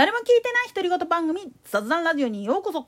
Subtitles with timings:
[0.00, 2.86] 誰も聞いてない独り言番組雑談ラジオにようこそ。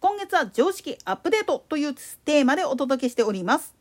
[0.00, 1.94] 今月は常識アップデートという
[2.24, 3.74] テーマでお届けしております。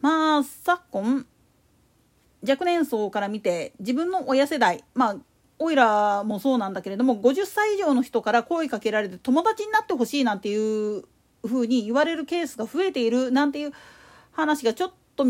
[0.00, 1.26] まあ昨今
[2.48, 5.16] 若年層から見て自分の親世代まあ
[5.58, 11.04] おいらもそうなんだけれども50歳以上の人から声かけられて友達になってほしいなんていう
[11.46, 13.72] ふうに言われるケースが増えているなんていう
[14.32, 15.26] 話がちょっと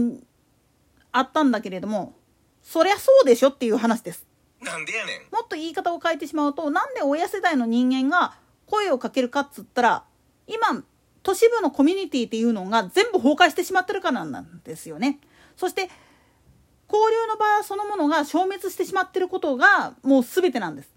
[1.11, 2.15] あったんだけれども
[2.63, 4.27] そりゃそうでしょっていう話です。
[4.61, 5.35] なんでやねん。
[5.35, 8.35] もっと言い方を変えてしまうとなんで親世代の人間が
[8.67, 10.05] 声をかけるかっつったら
[10.47, 10.83] 今
[11.23, 15.19] 都市部のコミュニティっていうのが全部崩壊してしまってるからなんですよね。
[15.57, 15.91] そして
[16.93, 20.91] 交流の場そのものが消滅してしまってることがもう全てなんです。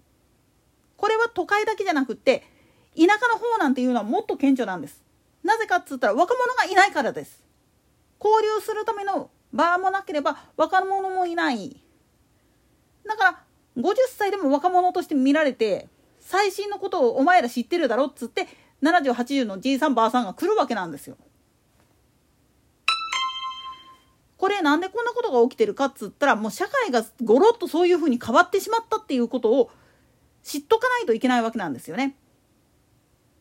[0.96, 2.44] これは都会だけじゃなくって
[2.96, 5.02] 田舎の方なんていうのはもっと顕著なんです。
[5.42, 7.42] なぜかっつったら若者がいないからです。
[8.22, 11.80] 交流するための場もなければ若者もいない
[13.06, 13.38] だから
[13.78, 15.88] 50歳でも若者として見られて
[16.20, 18.48] 最新のことをお前ら知ってるだろっつって
[18.82, 21.16] 7080のじいさんばあさんが来るわけなんですよ。
[24.36, 29.70] これなんでこんなことが起きてるかっつったらもう社会がごろっとそういうふうに変わってしまったっていうことを
[30.42, 32.16] 知っとかないといけないわけなんですよね。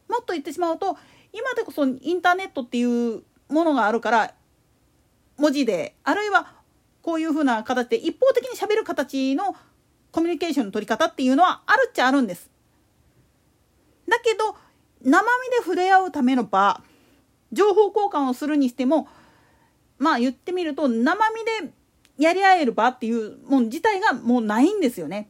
[0.08, 0.98] もっと言ってしまうと
[1.33, 4.33] 今でこそインターネットっていうものがあるから
[5.38, 6.53] 文字であるいは
[7.02, 9.56] こういうふうな形で一方的にしゃべる形の
[10.12, 12.50] コミュニケーションの取り方っていうのはあるっちゃあるんです。
[14.08, 14.56] だけど
[15.02, 16.81] 生身で触れ合うための場
[17.52, 19.08] 情報交換をするにしても
[19.98, 21.73] まあ言ってみると生身で
[22.17, 25.30] やり合える場っていうもん自体がもうないんですよね。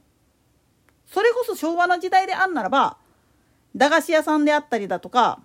[1.07, 2.97] それこそ昭和の時代であんならば
[3.75, 5.39] 駄菓子屋さんであったりだとか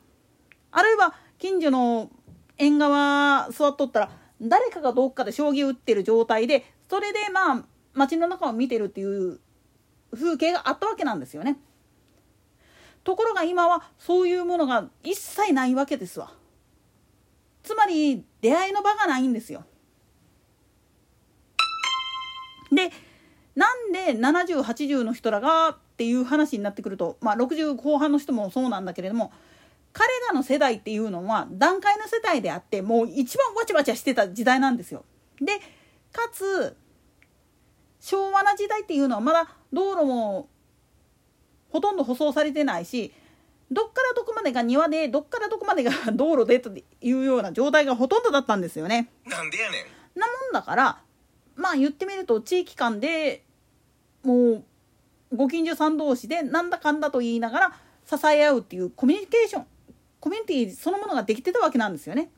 [0.71, 2.11] あるいは近所の
[2.57, 9.41] 縁側座っとったら誰かがどっかで将棋を打ってる状態でそれでまあ街の中を見てるっていう
[10.15, 11.59] 風景があったわけなんですよね。
[13.05, 16.33] ところが今はそういうものが一切ないわけですわ。
[17.63, 19.65] つまり出会いの場がないんですよ。
[22.71, 22.91] で
[23.55, 29.33] なんで7080の人らがっていう話になってくるとまあ60後半の人もそうなんだけれども
[29.99, 35.05] 彼らの世代っていうのは段階の世代であってもう一番わちゃわちゃしてた時代なんですよ。
[35.41, 35.59] で
[36.13, 36.77] かつ
[37.99, 40.49] 昭和な時代っていうのはまだ道路も
[41.71, 43.13] ほとんど舗装されてないし
[43.73, 49.11] どっからどこまでが庭でどっからどこまでが 道路でというような状態がほとんどだったんですよね。
[49.27, 49.81] なんでやね
[50.15, 50.21] ん。
[50.21, 51.03] なもんだから
[51.57, 53.43] まあ言ってみると地域間で
[54.23, 54.65] もう
[55.35, 57.73] ご近所さん同士でなんだかんだと言いながら
[58.07, 59.67] 支え合うっていうコミュニケーション
[60.21, 62.31] コミュニティそのものができてたわけなんですよね。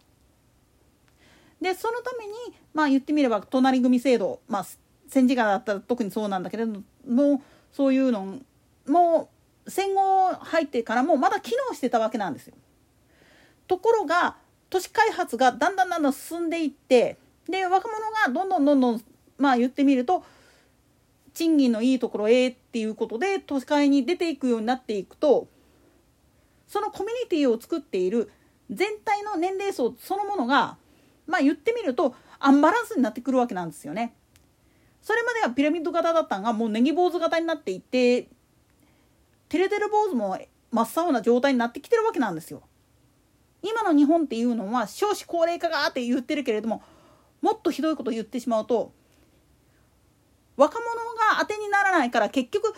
[1.60, 2.32] でそのために
[2.72, 4.66] まあ言ってみれば隣組制度まあ
[5.08, 7.42] 戦時下だったら特にそうなんだけれども
[7.72, 8.38] そういうの
[8.86, 9.28] も
[9.66, 12.54] 戦後入ってからもまだ機能してたわけなんですよ。
[13.66, 14.36] ところが
[14.68, 17.18] 都市開発がだんだんだんだん進んでいって
[17.48, 19.04] で若者がどんどんどんどん
[19.38, 20.24] まあ言ってみると
[21.34, 25.48] 賃金のいいところへっていうことで都市会に出ていくようになっていくと
[26.70, 28.30] そのコミュニティを作っている
[28.70, 30.76] 全体の年齢層そのものが
[31.26, 34.14] まあ言ってみるとアンバランスになってくるわけなんですよね。
[35.02, 38.28] それまではピラミッド型だったのがもうネギ坊主型になっていって
[39.48, 40.38] テレテレ坊主も
[40.70, 42.62] 真っ青な状態になってきてるわけなんですよ。
[43.62, 46.84] 今の日本っていうのは少子高齢化がって言ってるけれども
[47.42, 48.92] もっとひどいこと言ってしまうと
[50.56, 50.86] 若者
[51.34, 52.72] が当てにならないから結局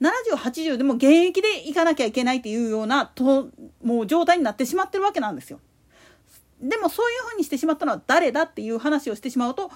[0.00, 3.50] 7080でも現役で行かなきゃいけないっていうようなと
[3.84, 5.60] もう状態になってしまってるわけなんですよ。
[6.60, 9.70] でもそういうふうにしてしまったのは誰だっていう話をしてしまうと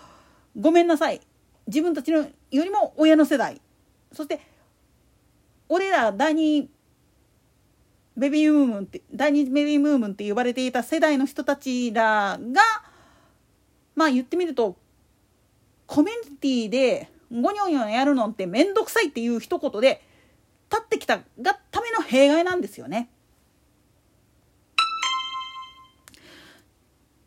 [0.59, 1.21] ごめんなさい
[1.67, 3.61] 自分たちのよりも親の世代
[4.13, 4.41] そして
[5.69, 6.69] 俺ら第二
[8.17, 12.61] ベビームームンって第二ベビームームンって呼ばれていた世代の人たちらが
[13.97, 14.77] まあ言ってみると
[15.87, 20.03] コミュニティでゴニョニョやるのって面倒くさいっていう一言で
[20.71, 23.09] 立ってきたがための弊害なんですよね。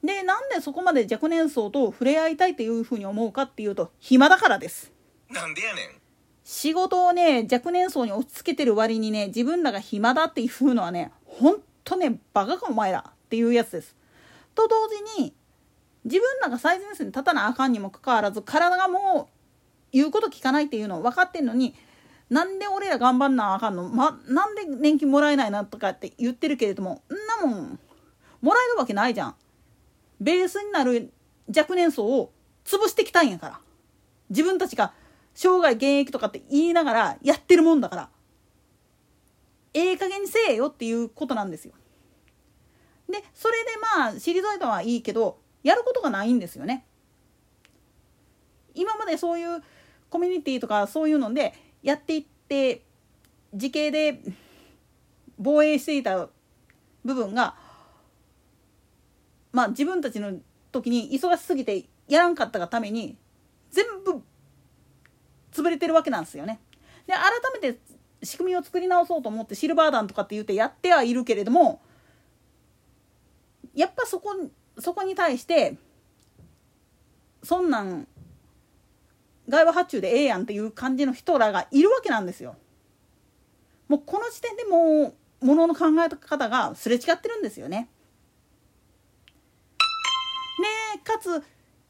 [0.03, 4.91] でなんでそこまで若年層と触れ合いたいっていうふうに思うかっていうと暇だからです。
[5.29, 5.89] なんでやねん。
[6.43, 13.95] 仕事をね若年層に押し付けてる割にね自分らが暇だっていうのはねほんとねバカかお前らっていうやつです。
[14.55, 15.33] と同時に
[16.05, 19.33] 自分らが最前線に立たなあかんにもかかわらず体がもう
[19.91, 21.75] 言うこと聞かないっていうの分かってんのに
[22.29, 27.79] なんで俺ら頑張んなあかんの、ま、なんで年金もらえないなとかって言ってるけれどもんなもん
[28.41, 29.35] もらえるわけないじゃん。
[30.19, 31.11] ベースになる
[31.55, 32.31] 若年層を
[32.65, 33.59] 潰してきたんやから
[34.29, 34.93] 自分たちが
[35.33, 38.09] 生涯現役とかって言いながらやってるもんだから
[39.73, 41.73] ええ加減にせえよっていうことなんですよ。
[43.09, 46.85] でそれでまあ退いたのはいいけどやることがないんですよね。
[48.73, 49.63] 今までそういう
[50.09, 51.53] コミュニティとかそういうので
[51.83, 52.83] やっていって
[53.53, 54.19] 時系で
[55.37, 56.29] 防衛していた
[57.05, 57.55] 部分が
[59.51, 60.33] まあ自分たちの
[60.71, 63.17] 時に忙しすぎてやらんかったがために
[63.71, 64.21] 全部
[65.51, 66.59] 潰れてるわけなんですよね。
[67.05, 67.21] で改
[67.61, 67.79] めて
[68.23, 71.81] 仕組みを作り直そうと思ってシルバー弾とかって言ってやってはいるけれども
[73.75, 74.35] やっぱそこ
[74.79, 75.77] そこに対して
[77.43, 78.07] そんなん
[79.49, 82.55] 外話発注でええやんっていう感じの人らがいるわけなんですよ。
[83.87, 87.89] もうこの時点でもうものの考え方がすれ違ってるんですよね。
[90.59, 91.43] ねかつ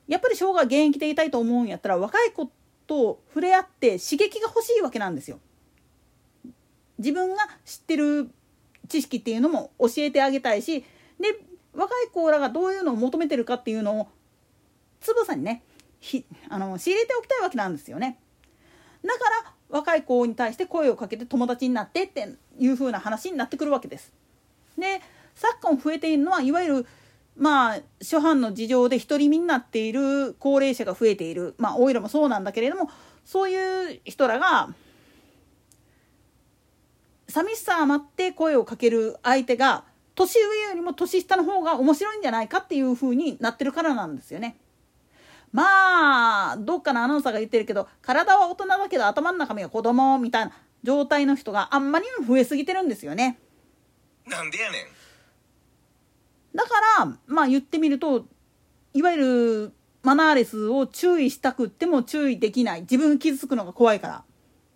[0.07, 2.51] やっぱり生涯現役でいたいと思うんやったら若い子
[2.85, 5.39] と触れ合って刺激が欲しいわけなんですよ。
[6.99, 8.29] 自分が知ってる
[8.87, 10.83] 知識っていうのも教えてあげたいし
[11.19, 11.39] で
[11.73, 14.07] 若い子らがどういうのを求めてるかっていうのを
[14.99, 15.63] つぶさにね
[15.99, 18.19] ひあの仕入れておきたいわけなんですよね。
[19.03, 24.13] だから若い子に対して声をかけて友達になってっていう風な話になってくるわけです。
[24.77, 25.01] で
[25.35, 26.87] 昨今増えているのはいわゆる
[27.35, 32.89] まあ初版の事情で独り身になっている高齢者が増えているまあおいらもそうなんだけれども
[33.25, 34.73] そういう人らが
[37.27, 39.83] 寂しさ余って声をかける相手が
[40.15, 44.57] 年上よりも年下の方が面白いんじゃないかっていう風になってるからなんですよね。
[45.51, 50.51] まあどっかのアナウンサーが言ってるけど体は大人だけど頭の中身は子供みたいな
[50.83, 53.39] 状態の人があんまりにも増えすぎてるんですよね。
[54.27, 54.81] なんでやねん。
[56.55, 58.25] だからまあ言ってみると
[58.93, 59.73] いわゆる
[60.03, 62.81] マナーレスを注意したくっても注意できない。
[62.81, 64.23] 自分が傷つくのが怖いから。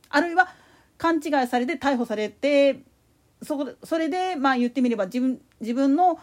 [0.10, 0.50] あるいは
[0.98, 2.84] 勘違いされて逮捕されて
[3.42, 6.20] そこでそれでまあ言ってみれば自分自分の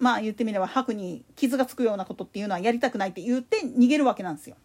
[0.00, 4.56] まあ言ってみれば白に傷がつくようなことっていうのはやりたくないって言って逃げるわけなんですよ。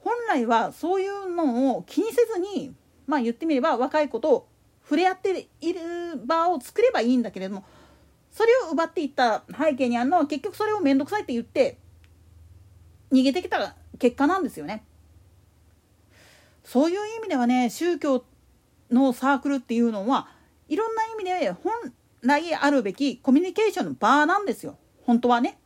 [0.00, 2.74] 本来はそういうのを気にせずに
[3.06, 4.48] まあ言ってみれば若い子と
[4.82, 5.80] 触れ合っている
[6.24, 7.64] 場を作ればいいんだけれども
[8.30, 11.78] それを奪っていった背景にあるのは結局それを面倒くさいって言って
[13.12, 14.84] 逃げてきた結果なんですよね。
[16.64, 18.24] そういう意味ではね宗教
[18.90, 20.28] のサークルっていうのは
[20.68, 21.72] いろんな意味で本
[22.22, 25.58] 来あるべきコミュニケーションの場なんですよ本当はね。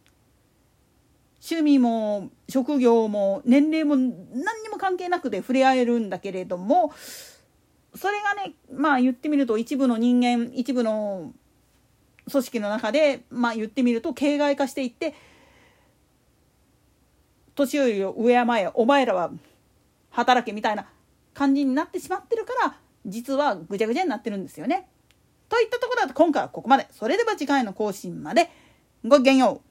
[1.41, 6.93] 趣味も職業も年齢も何にも関係なくで触れ合えるんだけれども
[7.95, 11.33] それがねまあ言ってみると一部の人間一部の
[12.31, 15.15] 組織の中でまあ言ってみると形骸化していって
[17.55, 19.31] 年寄りを敬えお前らは
[20.11, 20.87] 働けみたいな
[21.35, 24.89] 感じになってしまってるから実はぐちゃぐちゃになってるんですよね。
[25.49, 26.87] といったところだと今回はここまで。
[26.91, 28.51] それでは次回の更新まで
[29.05, 29.68] ごきげんよう。